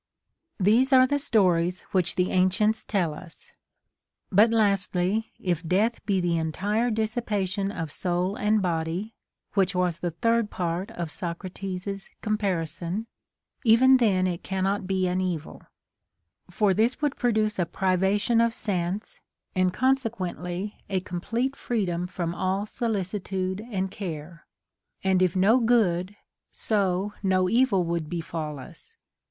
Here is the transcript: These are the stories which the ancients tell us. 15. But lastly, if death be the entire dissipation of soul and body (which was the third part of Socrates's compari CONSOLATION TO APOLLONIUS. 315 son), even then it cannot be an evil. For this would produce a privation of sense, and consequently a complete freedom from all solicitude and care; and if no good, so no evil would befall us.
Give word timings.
These 0.59 0.91
are 0.93 1.05
the 1.05 1.19
stories 1.19 1.81
which 1.91 2.15
the 2.15 2.31
ancients 2.31 2.83
tell 2.83 3.13
us. 3.13 3.53
15. 4.31 4.35
But 4.35 4.49
lastly, 4.49 5.31
if 5.39 5.61
death 5.61 6.03
be 6.07 6.19
the 6.19 6.39
entire 6.39 6.89
dissipation 6.89 7.71
of 7.71 7.91
soul 7.91 8.35
and 8.35 8.63
body 8.63 9.13
(which 9.53 9.75
was 9.75 9.99
the 9.99 10.09
third 10.09 10.49
part 10.49 10.89
of 10.89 11.11
Socrates's 11.11 12.09
compari 12.23 12.61
CONSOLATION 12.65 13.05
TO 13.05 13.69
APOLLONIUS. 13.69 13.79
315 13.79 13.79
son), 13.79 13.89
even 13.91 13.97
then 13.97 14.25
it 14.25 14.41
cannot 14.41 14.87
be 14.87 15.05
an 15.05 15.21
evil. 15.21 15.61
For 16.49 16.73
this 16.73 16.99
would 16.99 17.15
produce 17.15 17.59
a 17.59 17.67
privation 17.67 18.41
of 18.41 18.55
sense, 18.55 19.19
and 19.55 19.71
consequently 19.71 20.77
a 20.89 21.01
complete 21.01 21.55
freedom 21.55 22.07
from 22.07 22.33
all 22.33 22.65
solicitude 22.65 23.63
and 23.69 23.91
care; 23.91 24.47
and 25.03 25.21
if 25.21 25.35
no 25.35 25.59
good, 25.59 26.15
so 26.51 27.13
no 27.21 27.47
evil 27.47 27.83
would 27.85 28.09
befall 28.09 28.57
us. 28.57 28.95